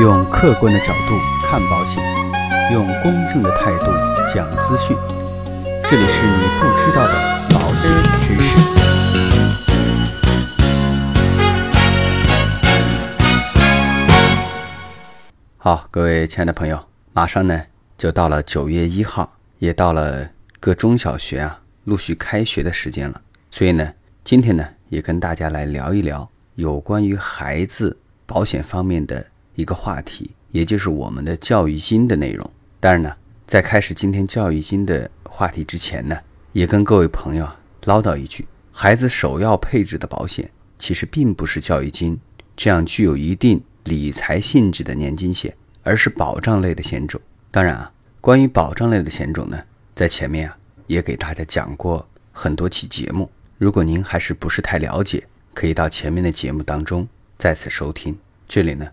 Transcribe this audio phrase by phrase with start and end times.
[0.00, 2.00] 用客观的角度看保险，
[2.72, 3.86] 用公正的态度
[4.32, 4.96] 讲资讯。
[5.90, 7.14] 这里是你不知道的
[7.50, 7.90] 保险
[8.22, 8.56] 知识。
[15.56, 16.80] 好，各位亲爱的朋友，
[17.12, 17.60] 马上呢
[17.96, 20.30] 就到了九月一号，也到了
[20.60, 23.20] 各中小学啊陆续开学的时间了。
[23.50, 29.26] 所以呢，今天呢也跟大家来聊一聊有关于孩子保险方面的
[29.58, 32.48] 一个话题，也就是我们的教育金的内容。
[32.78, 36.16] 当然呢，在开始今天教育金的话题之前呢，
[36.52, 42.16] 也跟各位朋友啊唠叨一句：孩子首要配置的保险，其实并不是教育金
[42.56, 45.52] 这样具有一定理财性质的年金险，
[45.82, 47.20] 而是保障类的险种。
[47.50, 47.90] 当然啊，
[48.20, 49.60] 关于保障类的险种呢，
[49.96, 53.28] 在前面啊也给大家讲过很多期节目。
[53.58, 58.16] 如果您还是不是太了解，可以到前面的节目当中再次收听。
[58.46, 58.88] 这里呢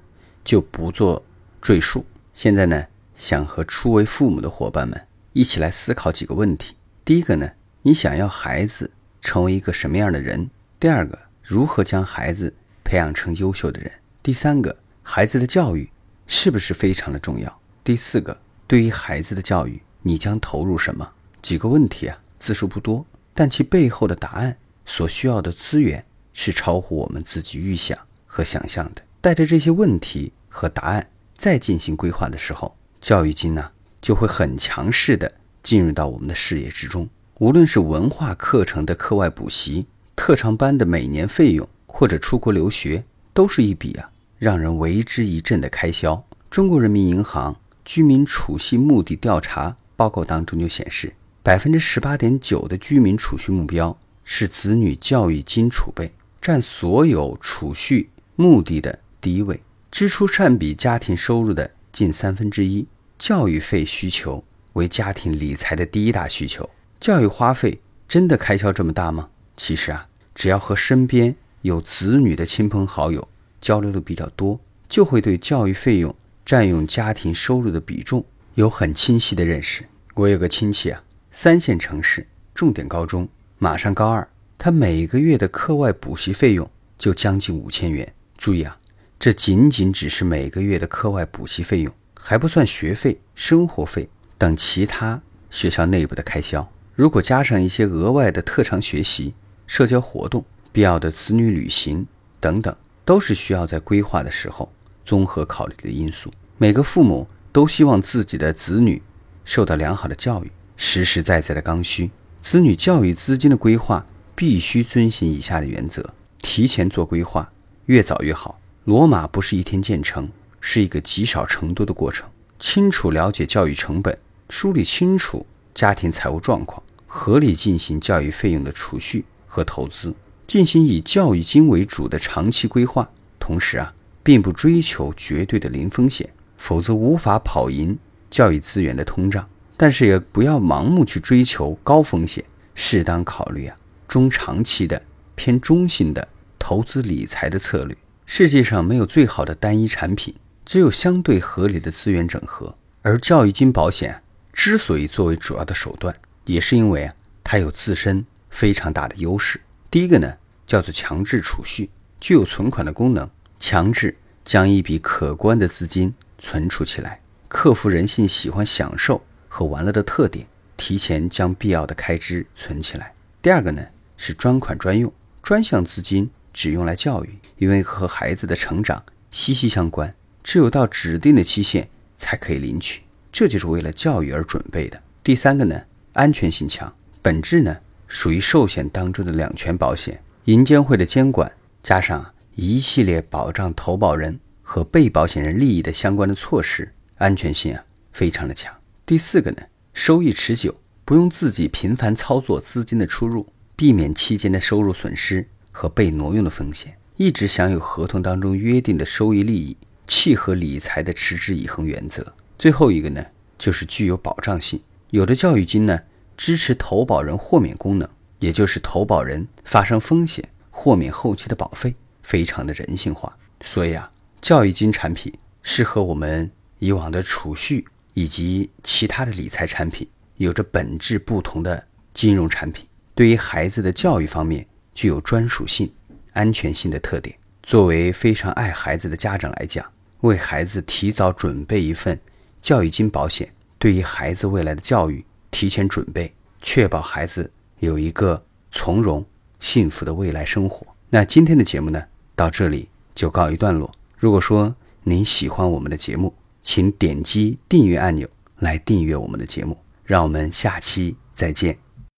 [0.46, 1.22] 就不做
[1.60, 2.06] 赘述。
[2.34, 2.86] 现在呢，
[3.16, 6.76] 想和初为父母的伙伴们一起来思考几个问题。
[7.04, 10.50] 第一个呢，你想要孩子成为一个什么样的人？
[10.80, 13.92] 第二个，如何将孩子培养成优秀的人？
[14.22, 15.90] 第三个，孩子的教育
[16.28, 17.60] 是不是非常的重要？
[17.84, 21.12] 第四个，对于孩子的教育，你将投入什么？
[21.42, 23.06] 几个问题啊，字数不多。
[23.34, 29.02] 但其背后的答案所需要的资源是超乎我们自己预想和想象的。
[29.26, 37.10] 带着这些问题和答案再进行规划的时候，教育金呢就会很强势的进入到我们的视野之中。
[37.40, 43.04] 无论是文化课程的课外补习、特长班的每年费用，或者出国留学，
[43.34, 46.24] 都是一笔啊让人为之一振的开销。
[46.52, 51.12] 中国人民银行居民储蓄目的调查报告当中就显示。
[51.42, 59.60] 百分之十八点九的居民储蓄目标是子女教育金储备，占所有储蓄目的的第一位，
[59.90, 62.86] 支出占比家庭收入的近三分之一。
[63.18, 66.70] 教育费需求为家庭理财的第一大需求。
[67.00, 69.32] 教育花费真的开销这么大吗？
[69.58, 73.28] 其实啊，只要和身边有子女的亲朋好友
[73.60, 76.16] 交流的比较多，就会对教育费用
[76.46, 79.84] 占用家庭收入的比重有很清晰的认识。
[80.14, 81.04] 我有个亲戚啊。
[81.32, 88.14] 三线城市重点高中，马上高二，他每个月的课外补习费用就将近五千元。
[88.38, 88.78] 注意啊，
[89.18, 96.68] 这仅仅只是每个月的课外补习费用，还不算学费、生活费等其他学校内部的开销。
[96.96, 99.34] 如果加上一些额外的特长学习、
[99.68, 102.06] 社交活动、必要的子女旅行
[102.40, 104.72] 等等，都是需要在规划的时候
[105.04, 106.32] 综合考虑的因素。
[106.58, 109.02] 每个父母都希望自己的子女
[109.44, 110.52] 受到良好的教育。
[110.78, 112.12] 实实在在的刚需，
[112.42, 114.06] 子女教育资金的规划
[114.36, 117.52] 必须遵循以下的原则：提前做规划，
[117.86, 118.60] 越早越好。
[118.86, 120.30] 罗马不是一天建成，
[120.62, 122.30] 是一个积少成多的过程。
[122.60, 124.16] 清楚了解教育成本，
[124.48, 130.14] 梳理清楚家庭财务状况，合理进行教育费用的储蓄和投资，
[130.46, 133.10] 进行以教育金为主的长期规划。
[133.40, 133.92] 同时啊，
[134.22, 137.98] 并不追求绝对的零风险，否则无法跑赢
[138.30, 139.50] 教育资源的通胀。
[139.76, 142.46] 但是也不要盲目去追求高风险，
[142.76, 143.76] 适当考虑啊
[144.08, 145.02] 中长期的
[145.34, 146.28] 偏中性的
[146.60, 147.98] 投资理财的策略。
[148.26, 152.76] 世界上没有最好的单一产品，只有相对合理的资源整合。
[153.04, 154.22] 而教育金保险
[154.52, 156.16] 之所以作为主要的手段，
[156.46, 157.14] 也是因为啊
[157.44, 159.62] 它有自身非常大的优势。
[159.92, 160.34] 第一个呢
[160.66, 169.24] 叫做强制储蓄，具有存款的功能，强制将一笔可观的资金存储起来，克服人性喜欢享受。
[169.48, 173.14] 和玩乐的特点，提前将必要的开支存起来。
[173.42, 173.82] 第二个呢
[174.18, 185.04] 是专款专用，专项资金只用来教育，因为和孩子的成长息息相关，只有到指定的期限才可以领取，这就是为了教育而准备的。
[185.22, 185.82] 第三个呢，
[186.14, 187.76] 安全性强，本质呢
[188.08, 191.52] 属于寿险当中的两全保险，银监会的监管
[191.84, 198.74] 加上一系列保障投保人和被保险人利益的相关的措施，安全性啊非常的强。
[199.06, 199.58] 第四个呢，
[199.92, 200.74] 收益持久，
[201.04, 209.76] 不用自己频繁操作资金的出入，避免期间的收入损失和被挪用的风险，一直享有合同当中约定的收益利益，
[210.08, 212.34] 契合理财的持之以恒原则。
[212.58, 213.26] 最后一个呢，
[213.58, 214.82] 就是具有保障性。
[215.10, 216.00] 有的教育金呢，
[216.38, 218.08] 支持投保人豁免功能，
[218.40, 221.94] 也就是投保人发生风险豁免后期的保费，
[222.24, 223.38] 非常的人性化。
[223.60, 226.50] 所以啊，教育金产品是和我们
[226.80, 227.86] 以往的储蓄。
[228.18, 230.08] 以及其他的理财产品，
[230.38, 235.88] 有着本质不同的金融产品，对于孩子的教育方面具有专属性、
[236.34, 237.38] 安全性的特点。
[237.62, 239.86] 作为非常爱孩子的家长来讲，
[240.22, 242.20] 为孩子提早准备一份
[242.62, 249.24] 教育金保险，对于孩子未来的教育提前准备，确保孩子有一个从容
[249.60, 250.88] 幸福的未来生活。
[251.10, 252.04] 那今天的节目呢，
[252.36, 253.92] 到这里就告一段落。
[254.18, 256.34] 如果说您喜欢我们的节目，
[256.64, 258.28] 请点击订阅按钮
[258.58, 259.78] 来订阅我们的节目。
[260.04, 261.85] 让我们下期再见。